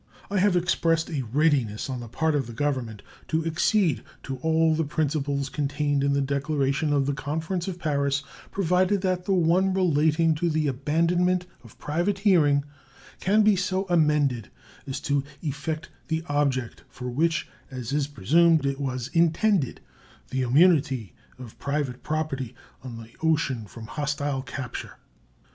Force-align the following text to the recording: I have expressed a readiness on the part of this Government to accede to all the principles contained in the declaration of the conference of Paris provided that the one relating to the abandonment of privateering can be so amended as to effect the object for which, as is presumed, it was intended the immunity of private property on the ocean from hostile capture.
I 0.31 0.39
have 0.39 0.55
expressed 0.57 1.11
a 1.11 1.21
readiness 1.21 1.87
on 1.87 1.99
the 1.99 2.07
part 2.07 2.33
of 2.33 2.47
this 2.47 2.55
Government 2.55 3.03
to 3.27 3.45
accede 3.45 4.01
to 4.23 4.37
all 4.37 4.73
the 4.73 4.83
principles 4.83 5.47
contained 5.47 6.03
in 6.03 6.13
the 6.13 6.21
declaration 6.23 6.91
of 6.91 7.05
the 7.05 7.13
conference 7.13 7.67
of 7.67 7.77
Paris 7.77 8.23
provided 8.49 9.01
that 9.01 9.25
the 9.25 9.33
one 9.33 9.75
relating 9.75 10.33
to 10.41 10.49
the 10.49 10.65
abandonment 10.65 11.45
of 11.63 11.77
privateering 11.77 12.63
can 13.19 13.43
be 13.43 13.55
so 13.55 13.85
amended 13.89 14.49
as 14.87 14.99
to 15.01 15.23
effect 15.43 15.89
the 16.07 16.23
object 16.27 16.83
for 16.89 17.07
which, 17.07 17.47
as 17.69 17.93
is 17.93 18.07
presumed, 18.07 18.65
it 18.65 18.79
was 18.79 19.09
intended 19.09 19.81
the 20.31 20.41
immunity 20.41 21.13
of 21.37 21.59
private 21.59 22.01
property 22.01 22.55
on 22.81 22.97
the 22.97 23.11
ocean 23.21 23.67
from 23.67 23.85
hostile 23.85 24.41
capture. 24.41 24.95